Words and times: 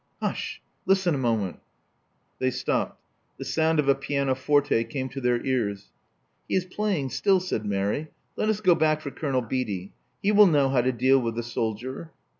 Hush. 0.19 0.63
Listen 0.87 1.13
a 1.13 1.19
moment." 1.19 1.59
They 2.39 2.49
stopped. 2.49 2.99
The 3.37 3.45
sound 3.45 3.77
of 3.77 3.87
a 3.87 3.93
pianoforte 3.93 4.83
came 4.85 5.09
to 5.09 5.21
their 5.21 5.45
ears. 5.45 5.91
He 6.49 6.55
is 6.55 6.65
playing 6.65 7.11
still,*' 7.11 7.39
said 7.39 7.67
Mary. 7.67 8.07
Let 8.35 8.49
us 8.49 8.61
go 8.61 8.73
back 8.73 9.01
for 9.01 9.11
Colonel 9.11 9.41
Beatty. 9.43 9.93
He 10.23 10.31
will 10.31 10.47
know 10.47 10.69
how 10.69 10.81
to 10.81 10.91
deal 10.91 11.19
with 11.19 11.35
the 11.35 11.43
soldier." 11.43 12.09